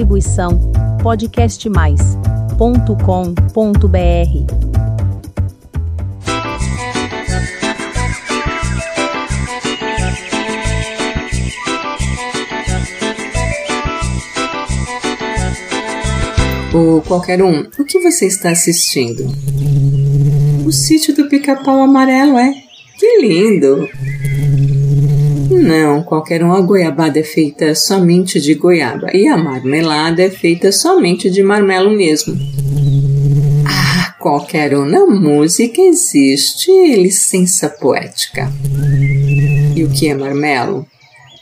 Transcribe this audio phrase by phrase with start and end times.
[0.00, 0.58] Distribuição
[1.02, 3.90] podcastmais.com.br.
[16.72, 19.26] Ou qualquer um, o que você está assistindo?
[20.66, 22.54] O sítio do pica-pau amarelo, é?
[22.98, 23.86] Que lindo!
[25.60, 26.52] Não, qualquer um.
[26.52, 31.90] A goiabada é feita somente de goiaba e a marmelada é feita somente de marmelo
[31.90, 32.34] mesmo.
[33.66, 34.86] Ah, qualquer um.
[34.86, 38.50] Na música existe licença poética.
[39.76, 40.86] E o que é marmelo?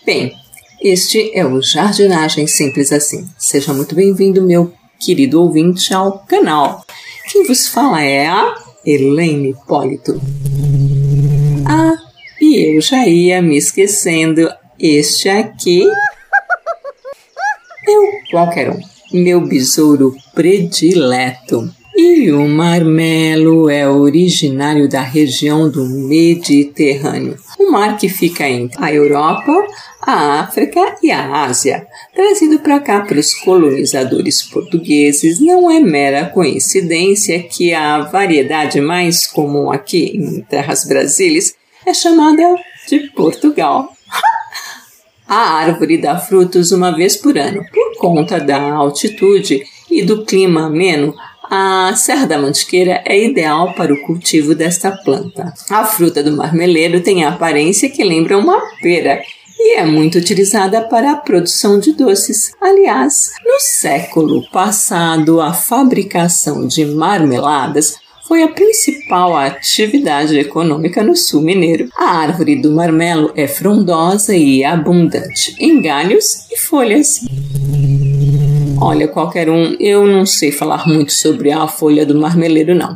[0.04, 0.34] Bem,
[0.82, 3.24] este é o Jardinagem Simples Assim.
[3.38, 6.84] Seja muito bem-vindo, meu querido ouvinte, ao canal.
[7.30, 10.20] Quem vos fala é a Elaine Hipólito.
[12.48, 14.48] E eu já ia me esquecendo.
[14.80, 15.82] Este aqui
[17.86, 18.80] é o qualquer um,
[19.12, 21.70] meu besouro predileto.
[21.94, 28.94] E o marmelo é originário da região do Mediterrâneo, um mar que fica entre a
[28.94, 29.52] Europa,
[30.00, 31.86] a África e a Ásia.
[32.14, 39.70] Trazido para cá pelos colonizadores portugueses, não é mera coincidência que a variedade mais comum
[39.70, 42.54] aqui em terras brasileiras é chamada
[42.86, 43.92] de Portugal.
[45.26, 47.62] A árvore dá frutos uma vez por ano.
[47.72, 51.14] Por conta da altitude e do clima ameno,
[51.50, 55.52] a Serra da Mantiqueira é ideal para o cultivo desta planta.
[55.70, 59.22] A fruta do marmeleiro tem a aparência que lembra uma pera
[59.58, 62.52] e é muito utilizada para a produção de doces.
[62.60, 67.96] Aliás, no século passado, a fabricação de marmeladas
[68.28, 71.88] foi a principal atividade econômica no sul mineiro.
[71.96, 77.24] A árvore do marmelo é frondosa e abundante em galhos e folhas.
[78.78, 82.94] Olha, qualquer um, eu não sei falar muito sobre a folha do marmeleiro, não.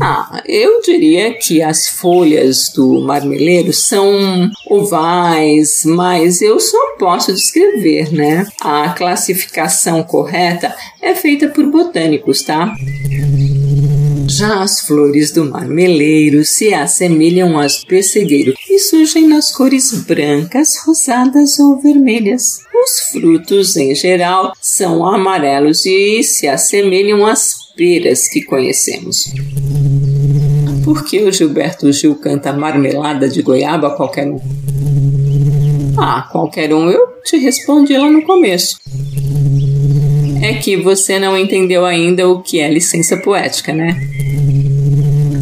[0.00, 8.12] Ah, eu diria que as folhas do marmeleiro são ovais, mas eu só posso descrever,
[8.12, 8.44] né?
[8.60, 12.74] A classificação correta é feita por botânicos, tá?
[14.42, 21.60] Já as flores do marmeleiro se assemelham às pessegueiro e surgem nas cores brancas, rosadas
[21.60, 22.58] ou vermelhas.
[22.74, 29.32] Os frutos, em geral, são amarelos e se assemelham às peras que conhecemos.
[30.84, 34.40] Por que o Gilberto Gil canta marmelada de goiaba a qualquer um?
[35.96, 38.76] Ah, qualquer um, eu te respondi lá no começo.
[40.42, 44.21] É que você não entendeu ainda o que é licença poética, né?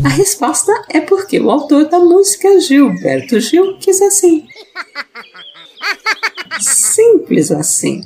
[0.04, 4.46] A resposta é porque o autor da música Gilberto Gil quis assim.
[6.60, 8.02] Simples assim.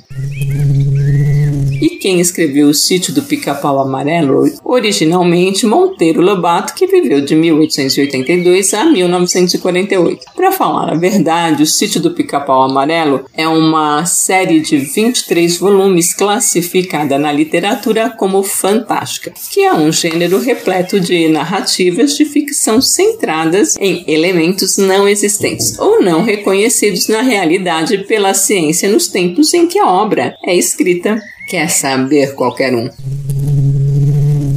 [2.05, 4.47] Quem escreveu O Sítio do Pica-Pau Amarelo?
[4.63, 10.25] Originalmente Monteiro Lobato, que viveu de 1882 a 1948.
[10.35, 16.13] Para falar a verdade, O Sítio do Pica-Pau Amarelo é uma série de 23 volumes
[16.13, 23.75] classificada na literatura como fantástica, que é um gênero repleto de narrativas de ficção centradas
[23.79, 29.79] em elementos não existentes ou não reconhecidos na realidade pela ciência nos tempos em que
[29.79, 31.19] a obra é escrita.
[31.47, 32.89] Quer saber qualquer um?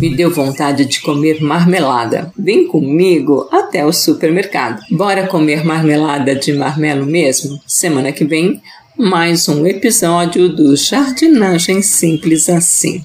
[0.01, 2.33] Me deu vontade de comer marmelada.
[2.39, 4.81] Vem comigo até o supermercado.
[4.91, 7.61] Bora comer marmelada de marmelo mesmo?
[7.67, 8.63] Semana que vem,
[8.97, 13.05] mais um episódio do Jardinagem Simples Assim.